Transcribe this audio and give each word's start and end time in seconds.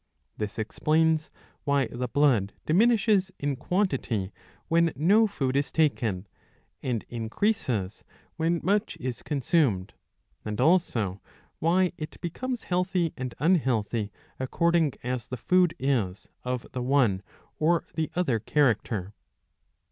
'^ 0.01 0.03
This 0.37 0.57
explains 0.57 1.29
why 1.63 1.85
the 1.91 2.07
blood 2.07 2.53
diminishes 2.65 3.29
in 3.37 3.55
quantity 3.55 4.31
when 4.67 4.91
no 4.95 5.27
food 5.27 5.55
is 5.55 5.71
taken, 5.71 6.25
and 6.81 7.05
increases 7.07 8.03
when 8.35 8.61
much 8.63 8.97
is 8.99 9.21
consumed,^* 9.21 9.91
and 10.43 10.59
also 10.59 11.21
why 11.59 11.91
it 11.99 12.19
becomes 12.19 12.63
healthy 12.63 13.13
and 13.15 13.35
unhealthy 13.37 14.11
according 14.39 14.93
as 15.03 15.27
the 15.27 15.37
food 15.37 15.75
is 15.77 16.27
of 16.43 16.65
the 16.71 16.81
one 16.81 17.21
or 17.59 17.85
the 17.93 18.09
other 18.15 18.39
character. 18.39 19.13